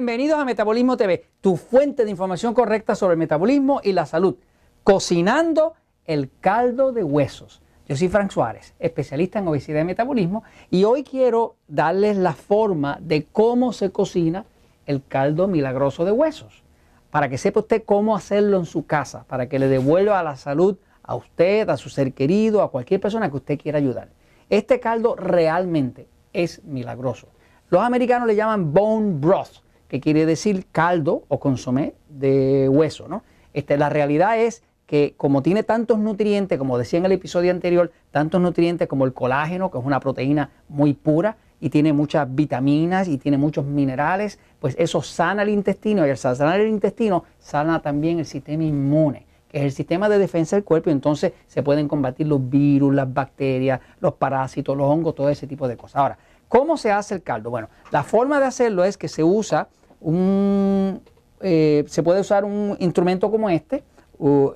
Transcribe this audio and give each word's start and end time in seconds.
Bienvenidos 0.00 0.40
a 0.40 0.46
Metabolismo 0.46 0.96
TV, 0.96 1.26
tu 1.42 1.58
fuente 1.58 2.06
de 2.06 2.10
información 2.10 2.54
correcta 2.54 2.94
sobre 2.94 3.12
el 3.12 3.18
metabolismo 3.18 3.82
y 3.84 3.92
la 3.92 4.06
salud. 4.06 4.36
Cocinando 4.82 5.74
el 6.06 6.30
caldo 6.40 6.92
de 6.92 7.04
huesos. 7.04 7.60
Yo 7.86 7.94
soy 7.96 8.08
Frank 8.08 8.30
Suárez, 8.30 8.74
especialista 8.78 9.40
en 9.40 9.48
obesidad 9.48 9.82
y 9.82 9.84
metabolismo, 9.84 10.42
y 10.70 10.84
hoy 10.84 11.04
quiero 11.04 11.56
darles 11.68 12.16
la 12.16 12.32
forma 12.32 12.96
de 13.02 13.26
cómo 13.26 13.74
se 13.74 13.92
cocina 13.92 14.46
el 14.86 15.04
caldo 15.06 15.48
milagroso 15.48 16.06
de 16.06 16.12
huesos, 16.12 16.64
para 17.10 17.28
que 17.28 17.36
sepa 17.36 17.60
usted 17.60 17.82
cómo 17.84 18.16
hacerlo 18.16 18.56
en 18.56 18.64
su 18.64 18.86
casa, 18.86 19.26
para 19.28 19.50
que 19.50 19.58
le 19.58 19.68
devuelva 19.68 20.22
la 20.22 20.36
salud 20.36 20.78
a 21.02 21.14
usted, 21.14 21.68
a 21.68 21.76
su 21.76 21.90
ser 21.90 22.14
querido, 22.14 22.62
a 22.62 22.70
cualquier 22.70 23.02
persona 23.02 23.28
que 23.28 23.36
usted 23.36 23.58
quiera 23.58 23.76
ayudar. 23.76 24.08
Este 24.48 24.80
caldo 24.80 25.14
realmente 25.14 26.08
es 26.32 26.64
milagroso. 26.64 27.28
Los 27.68 27.82
americanos 27.82 28.26
le 28.26 28.34
llaman 28.34 28.72
bone 28.72 29.18
broth, 29.20 29.60
que 29.90 30.00
quiere 30.00 30.24
decir 30.24 30.66
caldo 30.70 31.24
o 31.26 31.40
consomé 31.40 31.94
de 32.08 32.68
hueso. 32.68 33.08
¿no? 33.08 33.24
Este, 33.52 33.76
la 33.76 33.88
realidad 33.88 34.38
es 34.38 34.62
que 34.86 35.14
como 35.16 35.42
tiene 35.42 35.64
tantos 35.64 35.98
nutrientes, 35.98 36.58
como 36.58 36.78
decía 36.78 37.00
en 37.00 37.06
el 37.06 37.12
episodio 37.12 37.50
anterior, 37.50 37.90
tantos 38.12 38.40
nutrientes 38.40 38.86
como 38.86 39.04
el 39.04 39.12
colágeno, 39.12 39.68
que 39.70 39.78
es 39.78 39.84
una 39.84 39.98
proteína 39.98 40.50
muy 40.68 40.94
pura 40.94 41.36
y 41.60 41.70
tiene 41.70 41.92
muchas 41.92 42.32
vitaminas 42.32 43.08
y 43.08 43.18
tiene 43.18 43.36
muchos 43.36 43.64
minerales, 43.64 44.38
pues 44.60 44.76
eso 44.78 45.02
sana 45.02 45.42
el 45.42 45.48
intestino 45.48 46.06
y 46.06 46.10
al 46.10 46.16
sanar 46.16 46.60
el 46.60 46.68
intestino 46.68 47.24
sana 47.40 47.82
también 47.82 48.20
el 48.20 48.26
sistema 48.26 48.62
inmune 48.62 49.26
que 49.50 49.58
es 49.58 49.64
el 49.64 49.72
sistema 49.72 50.08
de 50.08 50.18
defensa 50.18 50.54
del 50.54 50.64
cuerpo 50.64 50.90
y 50.90 50.92
entonces 50.92 51.32
se 51.48 51.64
pueden 51.64 51.88
combatir 51.88 52.28
los 52.28 52.48
virus, 52.48 52.94
las 52.94 53.12
bacterias, 53.12 53.80
los 53.98 54.14
parásitos, 54.14 54.76
los 54.76 54.86
hongos, 54.86 55.16
todo 55.16 55.28
ese 55.28 55.48
tipo 55.48 55.66
de 55.66 55.76
cosas. 55.76 55.96
Ahora, 55.96 56.18
¿cómo 56.46 56.76
se 56.76 56.92
hace 56.92 57.16
el 57.16 57.22
caldo? 57.24 57.50
Bueno, 57.50 57.68
la 57.90 58.04
forma 58.04 58.38
de 58.38 58.46
hacerlo 58.46 58.84
es 58.84 58.96
que 58.96 59.08
se 59.08 59.24
usa 59.24 59.66
un, 60.00 61.00
eh, 61.40 61.84
se 61.86 62.02
puede 62.02 62.20
usar 62.20 62.44
un 62.44 62.76
instrumento 62.80 63.30
como 63.30 63.48
este. 63.50 63.84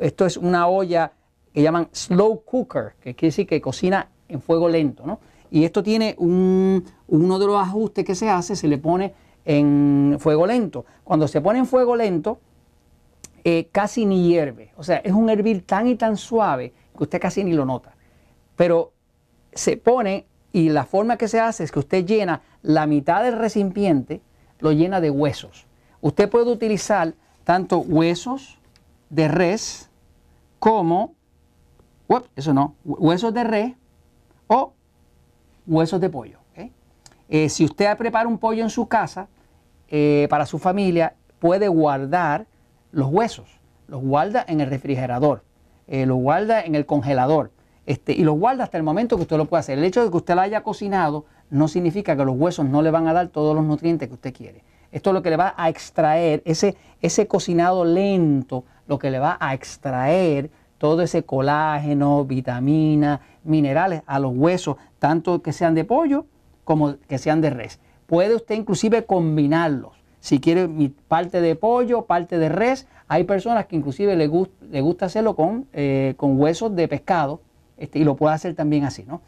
esto 0.00 0.26
es 0.26 0.36
una 0.36 0.68
olla 0.68 1.12
que 1.52 1.62
llaman 1.62 1.88
slow 1.92 2.42
cooker, 2.44 2.94
que 3.00 3.14
quiere 3.14 3.30
decir 3.30 3.46
que 3.46 3.60
cocina 3.60 4.08
en 4.28 4.40
fuego 4.40 4.68
lento, 4.68 5.06
¿no? 5.06 5.20
Y 5.50 5.64
esto 5.64 5.82
tiene 5.82 6.16
un, 6.18 6.84
uno 7.06 7.38
de 7.38 7.46
los 7.46 7.56
ajustes 7.56 8.04
que 8.04 8.14
se 8.14 8.28
hace, 8.28 8.56
se 8.56 8.66
le 8.66 8.78
pone 8.78 9.14
en 9.44 10.16
fuego 10.18 10.46
lento. 10.46 10.84
Cuando 11.04 11.28
se 11.28 11.40
pone 11.40 11.60
en 11.60 11.66
fuego 11.66 11.94
lento, 11.94 12.40
eh, 13.44 13.68
casi 13.70 14.06
ni 14.06 14.26
hierve. 14.26 14.72
O 14.76 14.82
sea, 14.82 14.96
es 14.96 15.12
un 15.12 15.28
hervir 15.28 15.66
tan 15.66 15.86
y 15.86 15.96
tan 15.96 16.16
suave 16.16 16.72
que 16.96 17.04
usted 17.04 17.20
casi 17.20 17.44
ni 17.44 17.52
lo 17.52 17.64
nota. 17.64 17.94
Pero 18.56 18.92
se 19.52 19.76
pone 19.76 20.26
y 20.52 20.70
la 20.70 20.84
forma 20.84 21.16
que 21.16 21.28
se 21.28 21.40
hace 21.40 21.64
es 21.64 21.70
que 21.70 21.78
usted 21.78 22.06
llena 22.06 22.42
la 22.62 22.86
mitad 22.86 23.22
del 23.22 23.36
recipiente, 23.36 24.22
lo 24.60 24.72
llena 24.72 25.00
de 25.00 25.10
huesos. 25.10 25.66
Usted 26.00 26.28
puede 26.28 26.50
utilizar 26.50 27.14
tanto 27.44 27.78
huesos 27.78 28.58
de 29.10 29.28
res 29.28 29.90
como, 30.58 31.14
eso 32.36 32.54
no, 32.54 32.74
huesos 32.84 33.32
de 33.34 33.44
res 33.44 33.74
o 34.46 34.72
huesos 35.66 36.00
de 36.00 36.10
pollo. 36.10 36.38
Eh, 37.28 37.48
si 37.48 37.64
usted 37.64 37.96
prepara 37.96 38.28
un 38.28 38.38
pollo 38.38 38.62
en 38.62 38.70
su 38.70 38.86
casa 38.86 39.28
eh, 39.88 40.26
para 40.28 40.46
su 40.46 40.58
familia, 40.58 41.14
puede 41.38 41.68
guardar 41.68 42.46
los 42.92 43.08
huesos, 43.08 43.60
los 43.88 44.02
guarda 44.02 44.44
en 44.46 44.60
el 44.60 44.68
refrigerador, 44.68 45.42
eh, 45.86 46.06
los 46.06 46.18
guarda 46.18 46.60
en 46.60 46.74
el 46.74 46.86
congelador 46.86 47.50
este, 47.86 48.12
y 48.12 48.24
los 48.24 48.38
guarda 48.38 48.64
hasta 48.64 48.78
el 48.78 48.82
momento 48.82 49.16
que 49.16 49.22
usted 49.22 49.36
lo 49.36 49.46
pueda 49.46 49.60
hacer. 49.60 49.78
El 49.78 49.84
hecho 49.84 50.04
de 50.04 50.10
que 50.10 50.16
usted 50.16 50.34
lo 50.34 50.42
haya 50.42 50.62
cocinado 50.62 51.24
no 51.54 51.68
significa 51.68 52.16
que 52.16 52.24
los 52.24 52.36
huesos 52.36 52.66
no 52.66 52.82
le 52.82 52.90
van 52.90 53.06
a 53.06 53.12
dar 53.12 53.28
todos 53.28 53.54
los 53.54 53.64
nutrientes 53.64 54.08
que 54.08 54.14
usted 54.14 54.34
quiere. 54.34 54.64
Esto 54.90 55.10
es 55.10 55.14
lo 55.14 55.22
que 55.22 55.30
le 55.30 55.36
va 55.36 55.54
a 55.56 55.68
extraer, 55.68 56.42
ese, 56.44 56.76
ese 57.00 57.28
cocinado 57.28 57.84
lento, 57.84 58.64
lo 58.88 58.98
que 58.98 59.10
le 59.10 59.20
va 59.20 59.36
a 59.38 59.54
extraer 59.54 60.50
todo 60.78 61.02
ese 61.02 61.22
colágeno, 61.22 62.24
vitamina, 62.24 63.20
minerales 63.44 64.02
a 64.06 64.18
los 64.18 64.32
huesos, 64.36 64.76
tanto 64.98 65.42
que 65.42 65.52
sean 65.52 65.76
de 65.76 65.84
pollo 65.84 66.26
como 66.64 66.96
que 67.08 67.18
sean 67.18 67.40
de 67.40 67.50
res. 67.50 67.78
Puede 68.06 68.34
usted 68.34 68.56
inclusive 68.56 69.04
combinarlos. 69.04 69.92
Si 70.18 70.40
quiere 70.40 70.68
parte 71.06 71.40
de 71.40 71.54
pollo, 71.54 72.06
parte 72.06 72.38
de 72.38 72.48
res, 72.48 72.88
hay 73.06 73.24
personas 73.24 73.66
que 73.66 73.76
inclusive 73.76 74.16
le, 74.16 74.26
gusta 74.26 75.06
hacerlo 75.06 75.36
con, 75.36 75.66
eh, 75.72 76.14
con 76.16 76.40
huesos 76.40 76.74
de 76.74 76.88
pescado 76.88 77.40
este, 77.76 78.00
y 78.00 78.04
lo 78.04 78.16
puede 78.16 78.34
hacer 78.34 78.54
también 78.54 78.84
así, 78.84 79.04
¿no? 79.04 79.20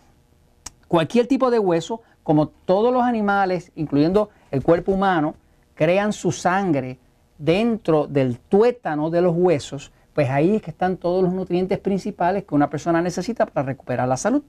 Cualquier 0.89 1.27
tipo 1.27 1.51
de 1.51 1.59
hueso, 1.59 2.03
como 2.27 2.49
todos 2.49 2.93
los 2.93 3.05
animales, 3.05 3.71
incluyendo 3.77 4.31
el 4.51 4.61
cuerpo 4.61 4.91
humano, 4.91 5.37
crean 5.77 6.13
su 6.13 6.33
sangre 6.33 6.99
dentro 7.39 8.09
del 8.09 8.41
tuétano 8.41 9.11
de 9.11 9.23
los 9.23 9.33
huesos, 9.37 9.93
pues 10.13 10.29
ahí 10.29 10.57
es 10.57 10.63
que 10.63 10.73
están 10.73 10.97
todos 10.97 11.23
los 11.23 11.33
nutrientes 11.33 11.79
principales 11.79 12.43
que 12.43 12.57
una 12.57 12.69
persona 12.69 13.01
necesita 13.01 13.47
para 13.47 13.67
recuperar 13.67 14.09
la 14.09 14.17
salud. 14.17 14.43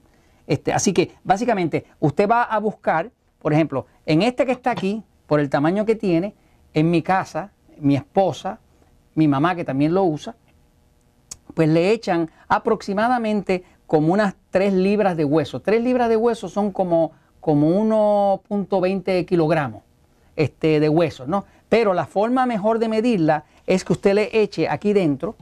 Este, 0.48 0.72
así 0.72 0.92
que 0.92 1.14
básicamente 1.22 1.86
usted 2.00 2.28
va 2.28 2.42
a 2.42 2.58
buscar, 2.58 3.12
por 3.38 3.52
ejemplo, 3.52 3.86
en 4.06 4.22
este 4.22 4.44
que 4.44 4.50
está 4.50 4.72
aquí, 4.72 5.04
por 5.28 5.38
el 5.38 5.48
tamaño 5.48 5.86
que 5.86 5.94
tiene, 5.94 6.34
en 6.74 6.90
mi 6.90 7.00
casa, 7.00 7.52
mi 7.78 7.94
esposa, 7.94 8.58
mi 9.14 9.28
mamá 9.28 9.54
que 9.54 9.64
también 9.64 9.94
lo 9.94 10.02
usa, 10.02 10.34
pues 11.54 11.68
le 11.68 11.92
echan 11.92 12.28
aproximadamente 12.48 13.62
como 13.86 14.12
unas 14.12 14.34
3 14.50 14.72
libras 14.72 15.16
de 15.16 15.24
hueso. 15.24 15.60
3 15.60 15.80
libras 15.80 16.08
de 16.08 16.16
hueso 16.16 16.48
son 16.48 16.72
como, 16.72 17.12
como 17.40 17.68
1.20 18.40 19.24
kilogramos 19.26 19.82
este, 20.36 20.80
de 20.80 20.88
hueso, 20.88 21.26
¿no? 21.26 21.44
Pero 21.68 21.94
la 21.94 22.06
forma 22.06 22.46
mejor 22.46 22.78
de 22.78 22.88
medirla 22.88 23.44
es 23.66 23.84
que 23.84 23.92
usted 23.92 24.14
le 24.14 24.42
eche 24.42 24.68
aquí 24.68 24.92
dentro 24.92 25.36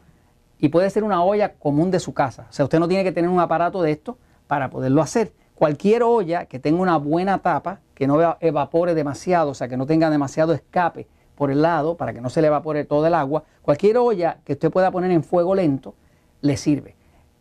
y 0.58 0.68
puede 0.68 0.90
ser 0.90 1.04
una 1.04 1.22
olla 1.22 1.54
común 1.54 1.90
de 1.90 2.00
su 2.00 2.14
casa. 2.14 2.46
O 2.50 2.52
sea, 2.52 2.64
usted 2.64 2.78
no 2.78 2.88
tiene 2.88 3.04
que 3.04 3.12
tener 3.12 3.30
un 3.30 3.40
aparato 3.40 3.82
de 3.82 3.92
esto 3.92 4.18
para 4.46 4.70
poderlo 4.70 5.02
hacer. 5.02 5.32
Cualquier 5.54 6.02
olla 6.02 6.46
que 6.46 6.58
tenga 6.58 6.80
una 6.80 6.96
buena 6.96 7.38
tapa, 7.38 7.80
que 7.94 8.06
no 8.06 8.36
evapore 8.40 8.94
demasiado, 8.94 9.50
o 9.50 9.54
sea, 9.54 9.68
que 9.68 9.76
no 9.76 9.86
tenga 9.86 10.10
demasiado 10.10 10.52
escape 10.52 11.06
por 11.34 11.50
el 11.50 11.62
lado 11.62 11.96
para 11.96 12.12
que 12.12 12.20
no 12.20 12.30
se 12.30 12.40
le 12.40 12.48
evapore 12.48 12.84
todo 12.84 13.06
el 13.06 13.14
agua, 13.14 13.44
cualquier 13.62 13.98
olla 13.98 14.38
que 14.44 14.54
usted 14.54 14.70
pueda 14.70 14.90
poner 14.90 15.10
en 15.10 15.22
fuego 15.22 15.54
lento 15.54 15.94
le 16.40 16.56
sirve. 16.56 16.96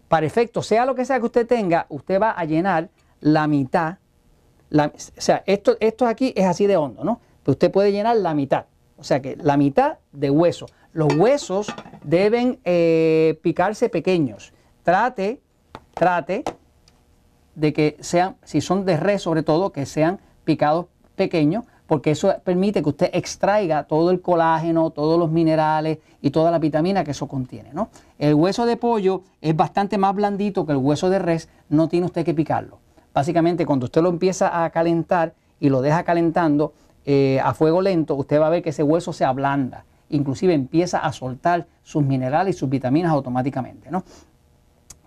Para 0.07 0.25
efecto, 0.25 0.61
sea 0.61 0.85
lo 0.85 0.95
que 0.95 1.05
sea 1.05 1.19
que 1.19 1.25
usted 1.25 1.47
tenga, 1.47 1.87
usted 1.89 2.21
va 2.21 2.31
a 2.31 2.45
llenar 2.45 2.89
la 3.21 3.47
mitad. 3.47 3.97
O 4.71 4.91
sea, 4.95 5.43
esto, 5.45 6.05
aquí 6.07 6.33
es 6.35 6.45
así 6.45 6.67
de 6.67 6.77
hondo, 6.77 7.03
¿no? 7.03 7.19
Pero 7.43 7.53
usted 7.53 7.71
puede 7.71 7.91
llenar 7.91 8.17
la 8.17 8.33
mitad. 8.33 8.65
O 8.97 9.03
sea 9.03 9.21
que 9.21 9.35
la 9.35 9.57
mitad 9.57 9.97
de 10.11 10.29
hueso. 10.29 10.65
Los 10.93 11.13
huesos 11.15 11.67
deben 12.03 12.59
eh, 12.63 13.39
picarse 13.41 13.89
pequeños. 13.89 14.53
Trate, 14.83 15.41
trate 15.93 16.43
de 17.55 17.73
que 17.73 17.97
sean, 17.99 18.37
si 18.43 18.61
son 18.61 18.85
de 18.85 18.97
res 18.97 19.21
sobre 19.21 19.43
todo, 19.43 19.71
que 19.71 19.85
sean 19.85 20.19
picados 20.43 20.85
pequeños, 21.15 21.65
porque 21.87 22.11
eso 22.11 22.33
permite 22.43 22.81
que 22.81 22.89
usted 22.89 23.09
extraiga 23.13 23.83
todo 23.83 24.09
el 24.11 24.21
colágeno, 24.21 24.89
todos 24.89 25.19
los 25.19 25.31
minerales 25.31 25.99
y 26.21 26.31
toda 26.31 26.51
la 26.51 26.59
vitamina 26.59 27.03
que 27.03 27.11
eso 27.11 27.27
contiene. 27.27 27.71
¿no? 27.73 27.89
El 28.17 28.33
hueso 28.33 28.65
de 28.65 28.77
pollo 28.77 29.21
es 29.41 29.55
bastante 29.55 29.97
más 29.97 30.15
blandito 30.15 30.65
que 30.65 30.71
el 30.71 30.79
hueso 30.79 31.09
de 31.09 31.19
res, 31.19 31.49
no 31.69 31.87
tiene 31.87 32.07
usted 32.07 32.25
que 32.25 32.33
picarlo. 32.33 32.79
Básicamente 33.15 33.65
cuando 33.65 33.85
usted 33.85 34.01
lo 34.01 34.09
empieza 34.09 34.65
a 34.65 34.69
calentar 34.71 35.33
y 35.61 35.69
lo 35.69 35.81
deja 35.81 36.03
calentando 36.03 36.73
eh, 37.05 37.39
a 37.41 37.53
fuego 37.53 37.81
lento, 37.81 38.13
usted 38.15 38.41
va 38.41 38.47
a 38.47 38.49
ver 38.49 38.61
que 38.61 38.71
ese 38.71 38.83
hueso 38.83 39.13
se 39.13 39.23
ablanda, 39.23 39.85
inclusive 40.09 40.53
empieza 40.53 40.99
a 40.99 41.13
soltar 41.13 41.65
sus 41.81 42.03
minerales 42.03 42.57
y 42.57 42.59
sus 42.59 42.69
vitaminas 42.69 43.13
automáticamente. 43.13 43.89
¿no? 43.89 44.03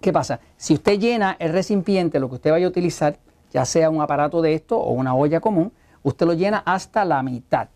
¿Qué 0.01 0.11
pasa? 0.11 0.41
Si 0.57 0.73
usted 0.73 0.99
llena 0.99 1.37
el 1.39 1.53
recipiente, 1.53 2.19
lo 2.19 2.31
que 2.31 2.37
usted 2.37 2.51
vaya 2.51 2.65
a 2.65 2.71
utilizar, 2.71 3.19
ya 3.51 3.67
sea 3.67 3.91
un 3.91 4.01
aparato 4.01 4.41
de 4.41 4.55
esto 4.55 4.79
o 4.79 4.91
una 4.93 5.15
olla 5.15 5.41
común, 5.41 5.71
usted 6.03 6.25
lo 6.25 6.33
llena 6.33 6.63
hasta 6.65 7.05
la 7.05 7.23
mitad. 7.23 7.69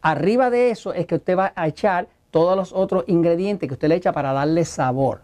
Arriba 0.00 0.48
de 0.48 0.70
eso 0.70 0.94
es 0.94 1.04
que 1.04 1.16
usted 1.16 1.36
va 1.36 1.52
a 1.54 1.68
echar 1.68 2.08
todos 2.30 2.56
los 2.56 2.72
otros 2.72 3.04
ingredientes 3.08 3.68
que 3.68 3.74
usted 3.74 3.88
le 3.88 3.96
echa 3.96 4.12
para 4.12 4.32
darle 4.32 4.64
sabor. 4.64 5.20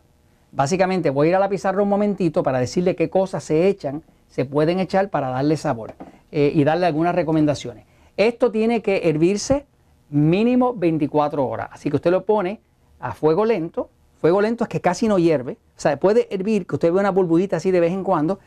Básicamente 0.53 1.11
voy 1.11 1.29
a 1.29 1.31
ir 1.31 1.37
a 1.37 1.39
la 1.39 1.49
pizarra 1.49 1.83
un 1.83 1.89
momentito 1.89 2.43
para 2.43 2.59
decirle 2.59 2.97
qué 2.97 3.11
cosas 3.11 3.45
se 3.45 3.69
echan, 3.69 4.03
se 4.29 4.45
pueden 4.45 4.81
echar 4.81 5.11
para 5.11 5.29
darle 5.29 5.57
sabor 5.57 5.95
eh, 6.33 6.53
y 6.55 6.65
darle 6.65 6.87
algunas 6.87 7.15
recomendaciones. 7.15 7.85
Esto 8.17 8.51
tiene 8.51 8.83
que 8.83 9.09
hervirse 9.09 9.67
mínimo 10.11 10.75
24 10.75 11.47
horas, 11.47 11.69
así 11.73 11.91
que 11.91 11.97
usted 11.97 12.11
lo 12.11 12.25
pone 12.25 12.61
a 12.99 13.13
fuego 13.13 13.45
lento. 13.45 13.91
Fuego 14.21 14.41
lento 14.41 14.65
es 14.65 14.69
que 14.69 14.81
casi 14.81 15.07
no 15.07 15.19
hierve, 15.19 15.53
o 15.53 15.81
sea, 15.81 15.97
puede 15.99 16.33
hervir, 16.35 16.67
que 16.67 16.75
usted 16.75 16.93
vea 16.93 17.01
una 17.01 17.11
burbujita 17.11 17.57
así 17.59 17.71
de 17.71 17.79
vez 17.79 17.93
en 17.93 18.03
cuando, 18.03 18.41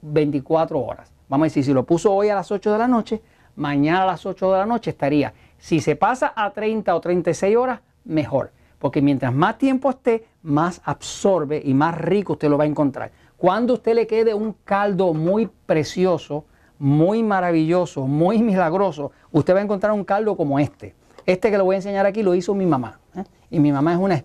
24 0.00 0.78
horas. 0.78 1.12
Vamos 1.28 1.44
a 1.44 1.46
decir, 1.46 1.64
si 1.64 1.72
lo 1.72 1.84
puso 1.84 2.12
hoy 2.12 2.28
a 2.28 2.34
las 2.34 2.50
8 2.50 2.72
de 2.72 2.78
la 2.78 2.88
noche, 2.88 3.20
mañana 3.56 4.04
a 4.04 4.06
las 4.06 4.24
8 4.24 4.52
de 4.52 4.58
la 4.58 4.66
noche 4.66 4.90
estaría. 4.90 5.34
Si 5.58 5.80
se 5.80 5.96
pasa 5.96 6.32
a 6.34 6.50
30 6.52 6.94
o 6.94 7.00
36 7.00 7.56
horas, 7.56 7.80
mejor. 8.04 8.52
Porque 8.78 9.00
mientras 9.00 9.32
más 9.32 9.58
tiempo 9.58 9.90
esté, 9.90 10.26
más 10.42 10.80
absorbe 10.84 11.62
y 11.64 11.74
más 11.74 11.96
rico 11.96 12.34
usted 12.34 12.48
lo 12.48 12.58
va 12.58 12.64
a 12.64 12.66
encontrar. 12.66 13.12
Cuando 13.36 13.74
usted 13.74 13.94
le 13.94 14.06
quede 14.06 14.34
un 14.34 14.54
caldo 14.64 15.14
muy 15.14 15.48
precioso, 15.66 16.44
muy 16.78 17.22
maravilloso, 17.22 18.06
muy 18.06 18.42
milagroso, 18.42 19.12
usted 19.30 19.54
va 19.54 19.60
a 19.60 19.62
encontrar 19.62 19.92
un 19.92 20.04
caldo 20.04 20.36
como 20.36 20.58
este. 20.58 20.94
Este 21.26 21.50
que 21.50 21.56
le 21.56 21.62
voy 21.62 21.74
a 21.74 21.78
enseñar 21.78 22.06
aquí 22.06 22.22
lo 22.22 22.34
hizo 22.34 22.54
mi 22.54 22.66
mamá. 22.66 23.00
¿eh? 23.16 23.24
Y 23.50 23.60
mi 23.60 23.72
mamá 23.72 23.92
es 23.92 23.98
una, 23.98 24.24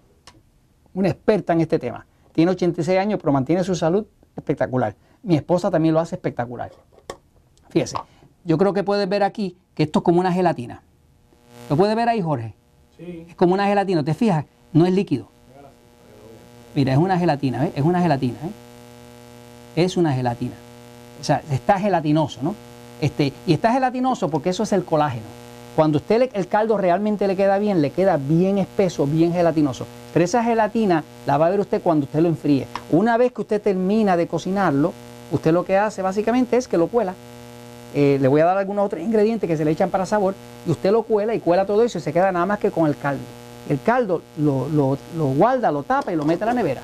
una 0.94 1.10
experta 1.10 1.54
en 1.54 1.62
este 1.62 1.80
tema. 1.80 2.06
Tiene 2.32 2.52
86 2.52 2.98
años, 2.98 3.20
pero 3.20 3.32
mantiene 3.32 3.64
su 3.64 3.76
salud 3.76 4.06
espectacular. 4.36 4.96
Mi 5.24 5.36
esposa 5.36 5.72
también 5.72 5.94
lo 5.94 6.00
hace 6.00 6.16
espectacular. 6.16 6.72
Fíjese, 7.70 7.98
yo 8.44 8.58
creo 8.58 8.74
que 8.74 8.84
puedes 8.84 9.08
ver 9.10 9.24
aquí 9.24 9.58
que 9.74 9.84
esto 9.84 10.00
es 10.00 10.04
como 10.04 10.20
una 10.20 10.32
gelatina. 10.32 10.84
¿Lo 11.70 11.76
puedes 11.76 11.96
ver 11.96 12.10
ahí, 12.10 12.22
Jorge? 12.22 12.56
Sí. 12.98 13.26
Es 13.30 13.36
como 13.36 13.54
una 13.54 13.68
gelatina. 13.68 14.04
¿Te 14.04 14.14
fijas? 14.14 14.46
No 14.74 14.86
es 14.86 14.94
líquido. 14.94 15.30
Mira, 16.78 16.94
es 16.94 17.00
una 17.00 17.18
gelatina, 17.18 17.62
¿ves? 17.62 17.72
Es 17.76 17.84
una 17.84 18.04
gelatina, 18.04 18.38
¿eh? 18.44 19.84
Es 19.84 19.98
una 19.98 20.14
gelatina. 20.14 20.54
O 21.20 21.24
sea, 21.24 21.42
está 21.50 21.80
gelatinoso, 21.80 22.40
¿no? 22.44 22.54
Este, 23.02 23.34
y 23.48 23.54
está 23.54 23.74
gelatinoso 23.74 24.30
porque 24.30 24.52
eso 24.52 24.62
es 24.62 24.72
el 24.74 24.86
colágeno. 24.86 25.26
Cuando 25.76 25.98
usted 25.98 26.30
el 26.32 26.48
caldo 26.48 26.78
realmente 26.78 27.26
le 27.26 27.36
queda 27.36 27.58
bien, 27.58 27.82
le 27.82 27.90
queda 27.90 28.18
bien 28.18 28.60
espeso, 28.60 29.08
bien 29.08 29.34
gelatinoso. 29.34 29.88
Pero 30.14 30.24
esa 30.24 30.44
gelatina 30.44 31.04
la 31.26 31.40
va 31.40 31.48
a 31.48 31.50
ver 31.50 31.62
usted 31.62 31.82
cuando 31.82 32.06
usted 32.06 32.20
lo 32.20 32.28
enfríe. 32.28 32.68
Una 32.92 33.18
vez 33.18 33.32
que 33.32 33.42
usted 33.42 33.60
termina 33.60 34.16
de 34.16 34.28
cocinarlo, 34.28 34.94
usted 35.32 35.52
lo 35.54 35.66
que 35.66 35.78
hace 35.78 36.04
básicamente 36.04 36.58
es 36.58 36.68
que 36.68 36.78
lo 36.78 36.90
cuela. 36.90 37.16
Eh, 37.96 38.20
le 38.22 38.28
voy 38.28 38.42
a 38.42 38.46
dar 38.46 38.58
algunos 38.60 38.86
otros 38.86 39.02
ingredientes 39.02 39.50
que 39.50 39.58
se 39.58 39.66
le 39.66 39.72
echan 39.72 39.90
para 39.90 40.06
sabor 40.06 40.36
y 40.68 40.70
usted 40.70 40.92
lo 40.92 41.02
cuela 41.02 41.34
y 41.34 41.40
cuela 41.40 41.66
todo 41.66 41.82
eso 41.82 41.98
y 41.98 42.02
se 42.02 42.14
queda 42.14 42.32
nada 42.32 42.46
más 42.46 42.60
que 42.60 42.70
con 42.70 42.86
el 42.86 42.96
caldo. 42.96 43.24
El 43.70 43.82
caldo 43.82 44.22
lo, 44.38 44.68
lo 44.70 45.26
guarda, 45.36 45.72
lo 45.72 45.84
tapa 45.84 46.14
y 46.14 46.16
lo 46.16 46.26
mete 46.26 46.44
a 46.44 46.48
la 46.48 46.54
nevera 46.54 46.82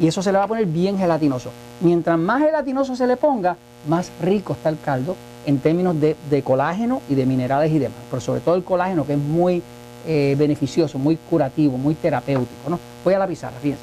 y 0.00 0.06
eso 0.06 0.22
se 0.22 0.32
le 0.32 0.38
va 0.38 0.44
a 0.44 0.48
poner 0.48 0.66
bien 0.66 0.98
gelatinoso. 0.98 1.50
Mientras 1.80 2.18
más 2.18 2.42
gelatinoso 2.42 2.96
se 2.96 3.06
le 3.06 3.16
ponga, 3.16 3.56
más 3.88 4.10
rico 4.20 4.52
está 4.52 4.68
el 4.68 4.78
caldo 4.80 5.16
en 5.46 5.58
términos 5.58 5.96
de, 6.00 6.42
colágeno 6.42 7.00
y 7.08 7.14
de 7.14 7.24
minerales 7.24 7.70
y 7.72 7.78
demás, 7.78 7.98
pero 8.10 8.20
sobre 8.20 8.40
todo 8.40 8.56
el 8.56 8.64
colágeno 8.64 9.06
que 9.06 9.12
es 9.12 9.18
muy 9.18 9.62
eh, 10.06 10.34
beneficioso, 10.38 10.98
muy 10.98 11.16
curativo, 11.16 11.78
muy 11.78 11.94
terapéutico. 11.94 12.68
¿no? 12.68 12.78
Voy 13.04 13.14
a 13.14 13.18
la 13.18 13.26
pizarra, 13.26 13.56
fíjense. 13.60 13.82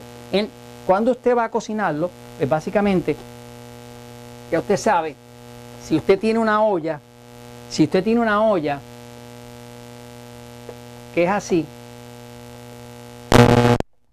cuando 0.85 1.11
usted 1.11 1.35
va 1.35 1.45
a 1.45 1.50
cocinarlo, 1.50 2.09
pues 2.38 2.50
básicamente, 2.50 3.15
ya 4.51 4.59
usted 4.59 4.77
sabe, 4.77 5.15
si 5.83 5.95
usted 5.95 6.19
tiene 6.19 6.39
una 6.39 6.61
olla, 6.61 7.00
si 7.69 7.83
usted 7.83 8.03
tiene 8.03 8.19
una 8.19 8.44
olla 8.44 8.79
que 11.15 11.23
es 11.23 11.29
así, 11.29 11.65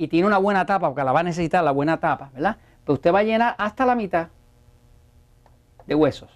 y 0.01 0.09
tiene 0.09 0.27
una 0.27 0.39
buena 0.39 0.65
tapa, 0.65 0.89
porque 0.89 1.05
la 1.05 1.13
va 1.13 1.21
a 1.21 1.25
necesitar 1.25 1.63
la 1.63 1.73
buena 1.73 2.01
tapa, 2.01 2.31
¿verdad? 2.33 2.57
Pues 2.85 2.97
usted 2.97 3.13
va 3.13 3.19
a 3.19 3.23
llenar 3.23 3.55
hasta 3.59 3.85
la 3.85 3.95
mitad 3.95 4.29
de 5.87 5.95
huesos. 5.95 6.31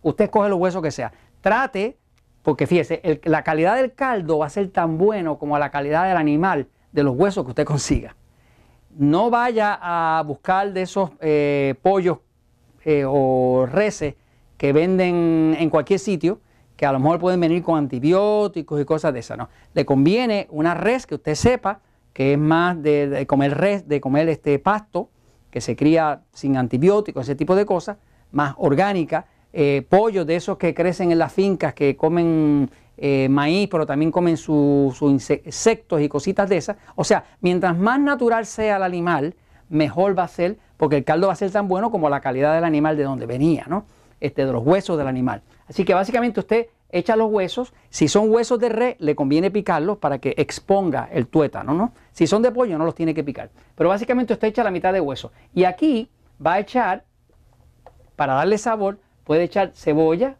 Usted 0.00 0.30
coge 0.30 0.48
los 0.48 0.58
huesos 0.58 0.82
que 0.82 0.90
sea. 0.90 1.12
Trate, 1.42 1.98
porque 2.40 2.66
fíjese, 2.66 3.20
la 3.24 3.44
calidad 3.44 3.76
del 3.76 3.92
caldo 3.92 4.38
va 4.38 4.46
a 4.46 4.48
ser 4.48 4.70
tan 4.70 4.96
bueno 4.96 5.38
como 5.38 5.58
la 5.58 5.70
calidad 5.70 6.08
del 6.08 6.16
animal, 6.16 6.66
de 6.92 7.02
los 7.02 7.14
huesos 7.14 7.44
que 7.44 7.50
usted 7.50 7.66
consiga. 7.66 8.16
No 8.96 9.28
vaya 9.28 9.78
a 9.82 10.22
buscar 10.22 10.72
de 10.72 10.80
esos 10.80 11.10
eh, 11.20 11.74
pollos 11.82 12.20
eh, 12.86 13.04
o 13.06 13.66
reses 13.70 14.14
que 14.56 14.72
venden 14.72 15.54
en 15.58 15.68
cualquier 15.68 15.98
sitio, 15.98 16.40
que 16.80 16.86
a 16.86 16.92
lo 16.92 16.98
mejor 16.98 17.18
pueden 17.18 17.38
venir 17.40 17.62
con 17.62 17.76
antibióticos 17.76 18.80
y 18.80 18.86
cosas 18.86 19.12
de 19.12 19.20
esas, 19.20 19.36
¿no? 19.36 19.50
Le 19.74 19.84
conviene 19.84 20.46
una 20.48 20.72
res 20.72 21.06
que 21.06 21.16
usted 21.16 21.34
sepa 21.34 21.80
que 22.14 22.32
es 22.32 22.38
más 22.38 22.82
de, 22.82 23.26
comer 23.28 23.58
res, 23.58 23.86
de 23.86 24.00
comer 24.00 24.30
este 24.30 24.58
pasto, 24.58 25.10
que 25.50 25.60
se 25.60 25.76
cría 25.76 26.22
sin 26.32 26.56
antibióticos, 26.56 27.26
ese 27.26 27.34
tipo 27.34 27.54
de 27.54 27.66
cosas, 27.66 27.98
más 28.32 28.54
orgánica, 28.56 29.26
eh, 29.52 29.84
pollos 29.90 30.26
de 30.26 30.36
esos 30.36 30.56
que 30.56 30.72
crecen 30.72 31.12
en 31.12 31.18
las 31.18 31.34
fincas, 31.34 31.74
que 31.74 31.98
comen 31.98 32.70
eh, 32.96 33.28
maíz, 33.28 33.68
pero 33.70 33.84
también 33.84 34.10
comen 34.10 34.38
sus 34.38 35.02
insectos 35.02 36.00
y 36.00 36.08
cositas 36.08 36.48
de 36.48 36.56
esas. 36.56 36.78
O 36.94 37.04
sea, 37.04 37.24
mientras 37.42 37.76
más 37.76 38.00
natural 38.00 38.46
sea 38.46 38.78
el 38.78 38.84
animal, 38.84 39.34
mejor 39.68 40.18
va 40.18 40.22
a 40.22 40.28
ser, 40.28 40.56
porque 40.78 40.96
el 40.96 41.04
caldo 41.04 41.26
va 41.26 41.34
a 41.34 41.36
ser 41.36 41.50
tan 41.50 41.68
bueno 41.68 41.90
como 41.90 42.08
la 42.08 42.22
calidad 42.22 42.54
del 42.54 42.64
animal 42.64 42.96
de 42.96 43.02
donde 43.02 43.26
venía, 43.26 43.66
¿no? 43.68 43.84
Este, 44.18 44.46
de 44.46 44.52
los 44.52 44.64
huesos 44.64 44.96
del 44.96 45.08
animal. 45.08 45.42
Así 45.70 45.84
que 45.84 45.94
básicamente 45.94 46.40
usted 46.40 46.66
echa 46.90 47.14
los 47.14 47.30
huesos. 47.30 47.72
Si 47.90 48.08
son 48.08 48.28
huesos 48.28 48.58
de 48.58 48.68
res, 48.68 48.96
le 48.98 49.14
conviene 49.14 49.52
picarlos 49.52 49.98
para 49.98 50.18
que 50.18 50.34
exponga 50.36 51.08
el 51.12 51.28
tuétano, 51.28 51.74
¿no? 51.74 51.92
Si 52.10 52.26
son 52.26 52.42
de 52.42 52.50
pollo, 52.50 52.76
no 52.76 52.84
los 52.84 52.96
tiene 52.96 53.14
que 53.14 53.22
picar. 53.22 53.50
Pero 53.76 53.88
básicamente 53.88 54.32
usted 54.32 54.48
echa 54.48 54.64
la 54.64 54.72
mitad 54.72 54.92
de 54.92 55.00
hueso. 55.00 55.30
Y 55.54 55.62
aquí 55.62 56.10
va 56.44 56.54
a 56.54 56.58
echar, 56.58 57.04
para 58.16 58.34
darle 58.34 58.58
sabor, 58.58 58.98
puede 59.22 59.44
echar 59.44 59.70
cebolla. 59.72 60.36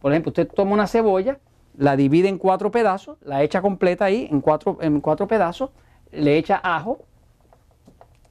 Por 0.00 0.12
ejemplo, 0.12 0.30
usted 0.30 0.46
toma 0.46 0.72
una 0.72 0.86
cebolla, 0.86 1.40
la 1.76 1.96
divide 1.96 2.28
en 2.28 2.38
cuatro 2.38 2.70
pedazos, 2.70 3.18
la 3.22 3.42
echa 3.42 3.60
completa 3.60 4.04
ahí 4.04 4.28
en 4.30 4.40
cuatro, 4.40 4.78
en 4.80 5.00
cuatro 5.00 5.26
pedazos, 5.26 5.70
le 6.12 6.38
echa 6.38 6.60
ajo, 6.62 7.00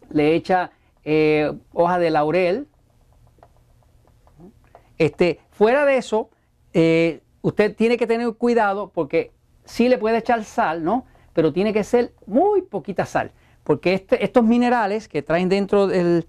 le 0.10 0.36
echa 0.36 0.72
eh, 1.04 1.52
hoja 1.74 2.00
de 2.00 2.10
laurel. 2.12 2.68
Este, 5.00 5.40
fuera 5.50 5.86
de 5.86 5.98
eso, 5.98 6.30
eh, 6.74 7.22
usted 7.42 7.76
tiene 7.76 7.98
que 7.98 8.06
tener 8.06 8.32
cuidado 8.34 8.92
porque 8.94 9.32
sí 9.64 9.88
le 9.88 9.98
puede 9.98 10.18
echar 10.18 10.44
sal, 10.44 10.84
¿no? 10.84 11.06
Pero 11.34 11.54
tiene 11.54 11.74
que 11.74 11.84
ser 11.84 12.14
muy 12.28 12.62
poquita 12.62 13.06
sal, 13.06 13.32
porque 13.64 13.94
este, 13.94 14.24
estos 14.24 14.44
minerales 14.44 15.08
que 15.08 15.22
traen 15.22 15.48
dentro 15.48 15.88
del, 15.88 16.26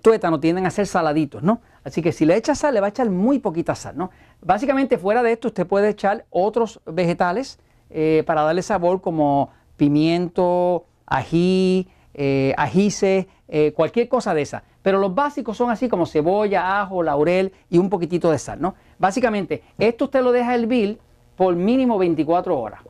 tuétano 0.00 0.38
tienden 0.38 0.64
a 0.64 0.70
ser 0.70 0.86
saladitos, 0.86 1.42
¿no? 1.42 1.60
Así 1.82 2.00
que 2.00 2.12
si 2.12 2.24
le 2.24 2.36
echa 2.36 2.54
sal, 2.54 2.74
le 2.74 2.80
va 2.80 2.86
a 2.86 2.90
echar 2.90 3.10
muy 3.10 3.40
poquita 3.40 3.74
sal, 3.74 3.98
¿no? 3.98 4.10
Básicamente 4.40 4.96
fuera 4.96 5.22
de 5.22 5.32
esto 5.32 5.48
usted 5.48 5.66
puede 5.66 5.88
echar 5.88 6.24
otros 6.30 6.80
vegetales 6.86 7.58
eh, 7.90 8.22
para 8.26 8.42
darle 8.42 8.62
sabor 8.62 9.00
como 9.00 9.50
pimiento, 9.76 10.84
ají, 11.06 11.88
eh, 12.20 12.52
ajíce, 12.56 13.28
eh, 13.46 13.72
cualquier 13.76 14.08
cosa 14.08 14.34
de 14.34 14.42
esa. 14.42 14.64
Pero 14.82 14.98
los 14.98 15.14
básicos 15.14 15.56
son 15.56 15.70
así 15.70 15.88
como 15.88 16.04
cebolla, 16.04 16.80
ajo, 16.80 17.00
laurel 17.00 17.52
y 17.70 17.78
un 17.78 17.88
poquitito 17.88 18.32
de 18.32 18.40
sal, 18.40 18.60
¿no? 18.60 18.74
Básicamente, 18.98 19.62
esto 19.78 20.06
usted 20.06 20.20
lo 20.20 20.32
deja 20.32 20.52
hervir 20.52 20.98
por 21.36 21.54
mínimo 21.54 21.96
24 21.96 22.58
horas. 22.58 22.80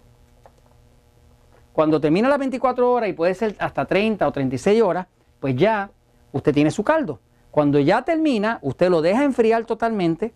Cuando 1.75 2.01
termina 2.01 2.27
las 2.31 2.39
24 2.39 2.91
horas 2.91 3.11
y 3.11 3.13
puede 3.13 3.35
ser 3.35 3.55
hasta 3.59 3.85
30 3.85 4.27
o 4.27 4.33
36 4.33 4.81
horas, 4.81 5.07
pues 5.41 5.55
ya 5.57 5.91
usted 6.33 6.55
tiene 6.55 6.71
su 6.71 6.83
caldo. 6.83 7.21
Cuando 7.51 7.79
ya 7.81 8.01
termina, 8.01 8.61
usted 8.63 8.89
lo 8.89 9.03
deja 9.03 9.25
enfriar 9.25 9.67
totalmente, 9.67 10.33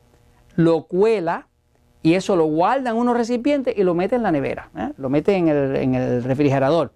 lo 0.55 0.83
cuela 0.83 1.49
y 2.03 2.13
eso 2.13 2.37
lo 2.37 2.45
guarda 2.45 2.91
en 2.91 2.97
unos 2.97 3.17
recipientes 3.17 3.75
y 3.75 3.85
lo 3.85 3.95
mete 3.95 4.17
en 4.17 4.23
la 4.23 4.33
nevera, 4.33 4.69
¿eh? 4.77 4.93
lo 4.99 5.09
mete 5.09 5.35
en 5.35 5.95
el 5.95 6.23
refrigerador. 6.25 6.93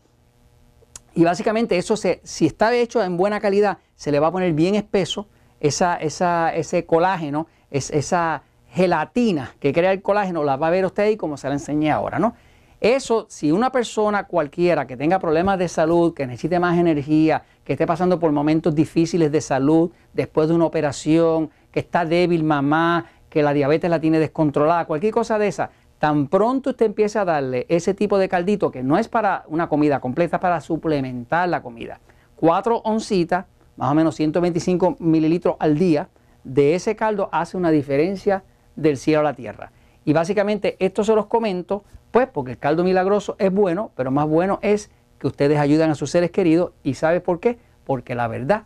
Y 1.16 1.24
básicamente 1.24 1.78
eso, 1.78 1.96
se, 1.96 2.20
si 2.24 2.44
está 2.44 2.74
hecho 2.74 3.02
en 3.02 3.16
buena 3.16 3.40
calidad, 3.40 3.78
se 3.94 4.12
le 4.12 4.20
va 4.20 4.26
a 4.26 4.32
poner 4.32 4.52
bien 4.52 4.74
espeso 4.74 5.28
esa, 5.60 5.96
esa, 5.96 6.54
ese 6.54 6.84
colágeno, 6.84 7.46
es, 7.70 7.90
esa 7.90 8.42
gelatina 8.68 9.54
que 9.58 9.72
crea 9.72 9.92
el 9.92 10.02
colágeno, 10.02 10.44
la 10.44 10.56
va 10.56 10.66
a 10.66 10.70
ver 10.70 10.84
usted 10.84 11.04
ahí 11.04 11.16
como 11.16 11.38
se 11.38 11.48
la 11.48 11.54
enseñé 11.54 11.90
ahora, 11.90 12.18
¿no? 12.18 12.34
Eso, 12.82 13.24
si 13.30 13.50
una 13.50 13.72
persona 13.72 14.24
cualquiera 14.24 14.86
que 14.86 14.98
tenga 14.98 15.18
problemas 15.18 15.58
de 15.58 15.68
salud, 15.68 16.12
que 16.12 16.26
necesite 16.26 16.60
más 16.60 16.76
energía, 16.76 17.44
que 17.64 17.72
esté 17.72 17.86
pasando 17.86 18.20
por 18.20 18.30
momentos 18.32 18.74
difíciles 18.74 19.32
de 19.32 19.40
salud 19.40 19.90
después 20.12 20.48
de 20.48 20.54
una 20.54 20.66
operación, 20.66 21.48
que 21.72 21.80
está 21.80 22.04
débil 22.04 22.44
mamá, 22.44 23.06
que 23.30 23.42
la 23.42 23.54
diabetes 23.54 23.88
la 23.88 24.00
tiene 24.02 24.18
descontrolada, 24.18 24.84
cualquier 24.84 25.14
cosa 25.14 25.38
de 25.38 25.48
esa, 25.48 25.70
tan 25.98 26.28
pronto 26.28 26.70
usted 26.70 26.86
empiece 26.86 27.18
a 27.18 27.24
darle 27.24 27.66
ese 27.68 27.94
tipo 27.94 28.18
de 28.18 28.28
caldito, 28.28 28.70
que 28.70 28.82
no 28.82 28.98
es 28.98 29.08
para 29.08 29.44
una 29.48 29.68
comida 29.68 30.00
completa, 30.00 30.36
es 30.36 30.42
para 30.42 30.60
suplementar 30.60 31.48
la 31.48 31.62
comida, 31.62 32.00
cuatro 32.36 32.78
oncitas, 32.84 33.46
más 33.76 33.90
o 33.90 33.94
menos 33.94 34.14
125 34.14 34.96
mililitros 34.98 35.56
al 35.58 35.78
día, 35.78 36.08
de 36.44 36.74
ese 36.74 36.96
caldo 36.96 37.28
hace 37.32 37.56
una 37.56 37.70
diferencia 37.70 38.44
del 38.76 38.96
cielo 38.96 39.20
a 39.20 39.24
la 39.24 39.34
tierra. 39.34 39.72
Y 40.04 40.12
básicamente 40.12 40.76
esto 40.78 41.02
se 41.02 41.14
los 41.14 41.26
comento, 41.26 41.84
pues 42.10 42.28
porque 42.28 42.52
el 42.52 42.58
caldo 42.58 42.84
milagroso 42.84 43.34
es 43.38 43.52
bueno, 43.52 43.90
pero 43.96 44.10
más 44.10 44.28
bueno 44.28 44.58
es 44.62 44.90
que 45.18 45.26
ustedes 45.26 45.58
ayuden 45.58 45.90
a 45.90 45.94
sus 45.94 46.10
seres 46.10 46.30
queridos 46.30 46.72
y 46.82 46.94
¿sabe 46.94 47.20
por 47.20 47.40
qué? 47.40 47.58
Porque 47.84 48.14
la 48.14 48.28
verdad 48.28 48.64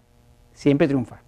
siempre 0.52 0.86
triunfa. 0.86 1.22